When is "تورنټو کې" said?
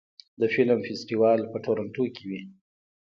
1.65-2.23